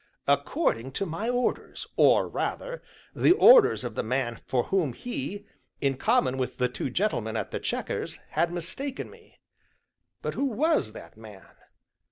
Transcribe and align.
According 0.27 0.93
to 0.93 1.05
my 1.05 1.29
orders, 1.29 1.85
or 1.95 2.27
rather, 2.27 2.81
the 3.13 3.33
orders 3.33 3.83
of 3.83 3.93
the 3.93 4.01
man 4.01 4.41
for 4.47 4.63
whom 4.63 4.93
he 4.93 5.45
(in 5.79 5.95
common 5.95 6.39
with 6.39 6.57
the 6.57 6.67
two 6.69 6.89
gentlemen 6.89 7.37
at 7.37 7.51
"The 7.51 7.59
Chequers") 7.59 8.19
had 8.31 8.51
mistaken 8.51 9.11
me. 9.11 9.37
But 10.23 10.33
who 10.33 10.45
was 10.45 10.93
that 10.93 11.17
man? 11.17 11.45